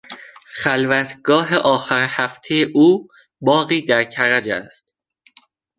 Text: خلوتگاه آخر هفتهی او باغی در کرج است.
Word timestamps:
خلوتگاه 0.45 1.55
آخر 1.55 2.05
هفتهی 2.09 2.71
او 2.73 3.07
باغی 3.41 3.81
در 3.85 4.03
کرج 4.03 4.49
است. 4.49 4.95